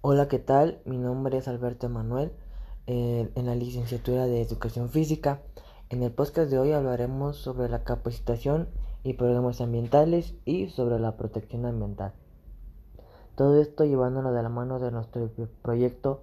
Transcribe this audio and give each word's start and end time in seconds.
Hola, 0.00 0.28
¿qué 0.28 0.38
tal? 0.38 0.80
Mi 0.84 0.96
nombre 0.96 1.38
es 1.38 1.48
Alberto 1.48 1.86
Emanuel, 1.86 2.30
eh, 2.86 3.32
en 3.34 3.46
la 3.46 3.56
licenciatura 3.56 4.26
de 4.26 4.40
Educación 4.40 4.90
Física. 4.90 5.40
En 5.88 6.04
el 6.04 6.12
podcast 6.12 6.48
de 6.52 6.58
hoy 6.60 6.70
hablaremos 6.70 7.36
sobre 7.38 7.68
la 7.68 7.82
capacitación 7.82 8.68
y 9.02 9.14
programas 9.14 9.60
ambientales 9.60 10.36
y 10.44 10.68
sobre 10.68 11.00
la 11.00 11.16
protección 11.16 11.66
ambiental. 11.66 12.12
Todo 13.34 13.60
esto 13.60 13.84
llevándolo 13.84 14.30
de 14.30 14.40
la 14.40 14.48
mano 14.48 14.78
de 14.78 14.92
nuestro 14.92 15.28
proyecto 15.62 16.22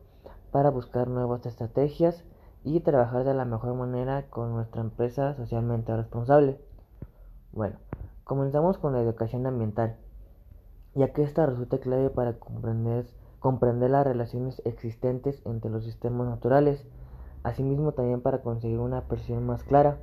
para 0.51 0.69
buscar 0.69 1.09
nuevas 1.09 1.45
estrategias 1.45 2.23
y 2.63 2.79
trabajar 2.79 3.25
de 3.25 3.33
la 3.33 3.43
mejor 3.43 3.73
manera 3.73 4.29
con 4.29 4.53
nuestra 4.53 4.79
empresa 4.79 5.35
socialmente 5.35 5.93
responsable. 5.93 6.61
Bueno, 7.51 7.75
comenzamos 8.23 8.77
con 8.77 8.93
la 8.93 9.01
educación 9.01 9.45
ambiental, 9.45 9.97
ya 10.93 11.11
que 11.11 11.23
esta 11.23 11.45
resulta 11.45 11.79
clave 11.79 12.09
para 12.09 12.39
comprender 12.39 13.05
comprender 13.46 13.91
las 13.91 14.07
relaciones 14.07 14.59
existentes 14.66 15.40
entre 15.45 15.70
los 15.70 15.84
sistemas 15.84 16.27
naturales, 16.27 16.84
asimismo 17.44 17.91
también 17.91 18.22
para 18.22 18.41
conseguir 18.41 18.80
una 18.80 19.02
percepción 19.02 19.45
más 19.45 19.62
clara. 19.62 19.99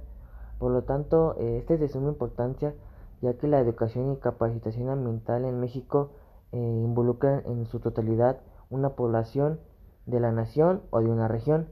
Por 0.61 0.71
lo 0.71 0.85
tanto, 0.85 1.35
eh, 1.41 1.57
este 1.59 1.75
es 1.75 1.81
de 1.81 1.89
suma 1.89 2.11
importancia 2.11 2.73
ya 3.21 3.35
que 3.35 3.49
la 3.49 3.59
educación 3.59 4.13
y 4.13 4.17
capacitación 4.19 4.91
ambiental 4.91 5.45
en 5.45 5.59
México 5.59 6.11
eh, 6.53 6.57
involucran 6.57 7.43
en 7.47 7.67
su 7.67 7.81
totalidad 7.81 8.39
una 8.71 8.91
población 8.91 9.59
de 10.07 10.21
la 10.21 10.31
nación 10.31 10.83
o 10.91 11.01
de 11.01 11.11
una 11.11 11.27
región, 11.27 11.67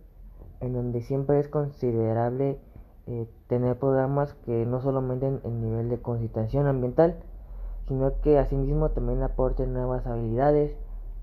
en 0.59 0.73
donde 0.73 1.03
siempre 1.03 1.39
es 1.39 1.47
considerable 1.47 2.59
eh, 3.07 3.29
tener 3.47 3.79
programas 3.79 4.35
que 4.45 4.67
no 4.67 4.81
solo 4.81 5.03
meten 5.03 5.41
el 5.45 5.61
nivel 5.61 5.89
de 5.89 6.03
concienciación 6.03 6.67
ambiental, 6.67 7.21
sino 7.87 8.21
que 8.23 8.41
asimismo 8.41 8.91
también 8.91 9.23
aporten 9.23 9.73
nuevas 9.73 10.05
habilidades, 10.09 10.77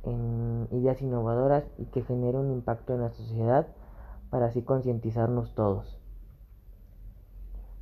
en 0.07 0.67
ideas 0.71 1.01
innovadoras 1.01 1.65
y 1.77 1.85
que 1.85 2.01
genere 2.01 2.37
un 2.37 2.51
impacto 2.51 2.93
en 2.93 3.01
la 3.01 3.09
sociedad 3.09 3.67
para 4.29 4.47
así 4.47 4.61
concientizarnos 4.61 5.53
todos. 5.53 5.99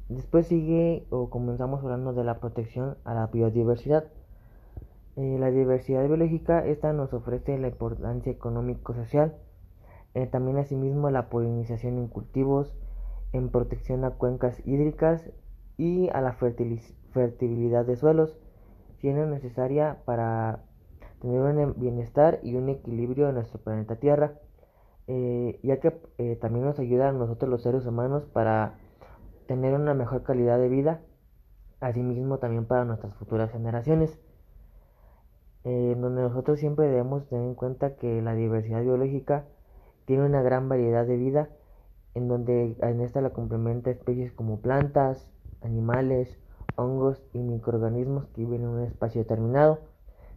Después 0.10 0.48
sigue 0.48 1.06
o 1.10 1.30
comenzamos 1.30 1.84
hablando 1.84 2.14
de 2.14 2.24
la 2.24 2.40
protección 2.40 2.98
a 3.06 3.14
la 3.14 3.28
biodiversidad. 3.28 4.06
Eh, 5.16 5.38
la 5.40 5.50
diversidad 5.50 6.06
biológica 6.06 6.66
esta 6.66 6.94
nos 6.94 7.14
ofrece 7.14 7.58
la 7.58 7.70
importancia 7.70 8.32
económico-social, 8.32 9.36
eh, 10.14 10.28
también 10.28 10.58
asimismo 10.58 11.10
la 11.10 11.30
polinización 11.30 11.98
en 11.98 12.08
cultivos, 12.08 12.76
en 13.34 13.50
protección 13.50 14.04
a 14.04 14.12
cuencas 14.12 14.62
hídricas 14.66 15.32
y 15.78 16.10
a 16.10 16.22
la 16.22 16.34
fertilidad 16.34 17.86
de 17.86 17.96
suelos, 17.96 18.38
siendo 18.98 19.26
necesaria 19.26 19.98
para 20.06 20.64
tener 21.26 21.42
un 21.42 21.74
bienestar 21.78 22.40
y 22.44 22.56
un 22.56 22.70
equilibrio 22.70 23.28
en 23.30 23.36
nuestro 23.36 23.60
planeta 23.60 23.96
Tierra, 23.96 24.34
eh, 25.08 25.60
ya 25.64 25.80
que 25.80 26.00
eh, 26.20 26.36
también 26.36 26.66
nos 26.66 26.78
ayuda 26.78 27.10
a 27.10 27.12
nosotros 27.12 27.50
los 27.50 27.64
seres 27.64 27.86
humanos 27.88 28.26
para 28.32 28.76
tener 29.48 29.74
una 29.74 29.96
mejor 29.96 30.22
calidad 30.22 30.60
de 30.60 30.70
vida, 30.70 31.02
asimismo 31.80 32.38
también 32.38 32.66
para 32.66 32.86
nuestras 32.86 33.16
futuras 33.16 33.52
generaciones, 33.52 34.20
eh, 35.64 35.96
donde 35.98 36.22
nosotros 36.22 36.60
siempre 36.60 36.88
debemos 36.88 37.28
tener 37.28 37.46
en 37.46 37.56
cuenta 37.56 37.96
que 37.96 38.22
la 38.22 38.36
diversidad 38.36 38.84
biológica 38.84 39.46
tiene 40.06 40.26
una 40.26 40.44
gran 40.44 40.70
variedad 40.70 41.08
de 41.08 41.18
vida, 41.18 41.50
en 42.14 42.28
donde 42.28 42.78
en 42.80 43.02
esta 43.02 43.20
la 43.22 43.32
complementa 43.32 43.90
especies 43.90 44.32
como 44.32 44.60
plantas, 44.60 45.28
animales, 45.62 46.38
hongos 46.76 47.24
y 47.34 47.40
microorganismos 47.40 48.28
que 48.28 48.42
viven 48.42 48.62
en 48.62 48.68
un 48.68 48.82
espacio 48.84 49.22
determinado 49.22 49.80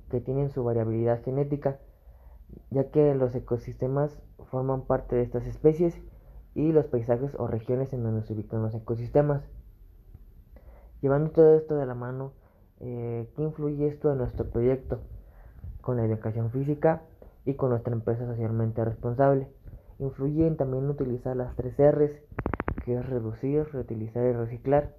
que 0.09 0.21
tienen 0.21 0.51
su 0.51 0.65
variabilidad 0.65 1.23
genética, 1.23 1.79
ya 2.71 2.91
que 2.91 3.15
los 3.15 3.35
ecosistemas 3.35 4.19
forman 4.51 4.83
parte 4.83 5.17
de 5.17 5.23
estas 5.23 5.47
especies 5.47 6.01
y 6.55 6.73
los 6.73 6.87
paisajes 6.87 7.35
o 7.39 7.47
regiones 7.47 7.93
en 7.93 8.03
donde 8.03 8.23
se 8.23 8.33
ubican 8.33 8.63
los 8.63 8.75
ecosistemas. 8.75 9.43
Llevando 11.01 11.31
todo 11.31 11.55
esto 11.57 11.77
de 11.77 11.87
la 11.87 11.95
mano, 11.95 12.33
eh, 12.81 13.29
¿qué 13.37 13.43
influye 13.43 13.87
esto 13.87 14.11
en 14.11 14.19
nuestro 14.19 14.51
proyecto? 14.51 15.01
Con 15.81 15.97
la 15.97 16.05
educación 16.05 16.51
física 16.51 17.03
y 17.45 17.55
con 17.55 17.71
nuestra 17.71 17.93
empresa 17.93 18.27
socialmente 18.27 18.85
responsable. 18.85 19.49
Influye 19.99 20.47
en 20.47 20.57
también 20.57 20.89
utilizar 20.89 21.37
las 21.37 21.55
tres 21.55 21.75
R's, 21.79 22.13
que 22.85 22.95
es 22.95 23.09
reducir, 23.09 23.65
reutilizar 23.73 24.25
y 24.25 24.33
reciclar 24.33 24.95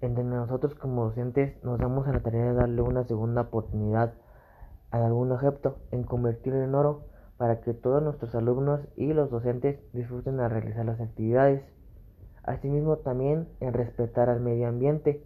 entre 0.00 0.24
nosotros 0.24 0.74
como 0.74 1.04
docentes 1.04 1.62
nos 1.62 1.78
damos 1.78 2.08
a 2.08 2.12
la 2.12 2.20
tarea 2.20 2.46
de 2.46 2.54
darle 2.54 2.82
una 2.82 3.04
segunda 3.04 3.42
oportunidad 3.42 4.14
a 4.90 5.04
algún 5.04 5.30
objeto 5.32 5.78
en 5.90 6.04
convertirlo 6.04 6.62
en 6.62 6.74
oro 6.74 7.04
para 7.36 7.60
que 7.60 7.74
todos 7.74 8.02
nuestros 8.02 8.34
alumnos 8.34 8.80
y 8.96 9.12
los 9.12 9.30
docentes 9.30 9.80
disfruten 9.92 10.40
al 10.40 10.50
realizar 10.50 10.84
las 10.84 11.00
actividades. 11.00 11.62
Asimismo 12.42 12.98
también 12.98 13.48
en 13.60 13.72
respetar 13.72 14.28
al 14.28 14.40
medio 14.40 14.68
ambiente, 14.68 15.24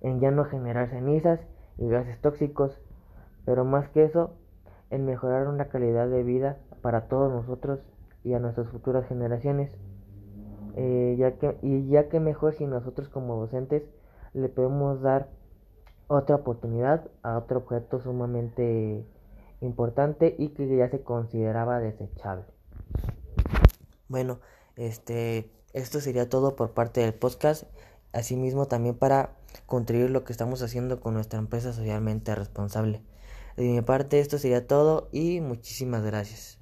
en 0.00 0.20
ya 0.20 0.30
no 0.30 0.44
generar 0.44 0.90
cenizas 0.90 1.40
y 1.78 1.88
gases 1.88 2.20
tóxicos, 2.20 2.80
pero 3.44 3.64
más 3.64 3.88
que 3.90 4.04
eso, 4.04 4.34
en 4.90 5.04
mejorar 5.04 5.48
una 5.48 5.68
calidad 5.68 6.08
de 6.08 6.22
vida 6.22 6.58
para 6.82 7.08
todos 7.08 7.32
nosotros 7.32 7.80
y 8.22 8.34
a 8.34 8.38
nuestras 8.38 8.68
futuras 8.68 9.06
generaciones. 9.06 9.70
Eh, 10.76 11.16
ya 11.18 11.38
que, 11.38 11.56
y 11.62 11.88
ya 11.88 12.08
que 12.08 12.20
mejor 12.20 12.54
si 12.54 12.66
nosotros 12.66 13.08
como 13.08 13.36
docentes 13.36 13.82
le 14.34 14.48
podemos 14.48 15.00
dar 15.00 15.28
otra 16.08 16.36
oportunidad 16.36 17.08
a 17.22 17.38
otro 17.38 17.58
objeto 17.58 18.00
sumamente 18.00 19.04
importante 19.60 20.34
y 20.38 20.50
que 20.50 20.76
ya 20.76 20.88
se 20.90 21.00
consideraba 21.00 21.80
desechable. 21.80 22.44
Bueno, 24.08 24.38
este, 24.76 25.50
esto 25.72 26.00
sería 26.00 26.28
todo 26.28 26.56
por 26.56 26.72
parte 26.72 27.00
del 27.00 27.14
podcast. 27.14 27.64
Asimismo, 28.12 28.66
también 28.66 28.96
para 28.96 29.36
contribuir 29.66 30.10
lo 30.10 30.24
que 30.24 30.32
estamos 30.32 30.62
haciendo 30.62 31.00
con 31.00 31.14
nuestra 31.14 31.38
empresa 31.38 31.72
socialmente 31.72 32.34
responsable. 32.34 33.02
De 33.56 33.64
mi 33.64 33.80
parte, 33.80 34.20
esto 34.20 34.38
sería 34.38 34.66
todo 34.66 35.08
y 35.12 35.40
muchísimas 35.40 36.04
gracias. 36.04 36.54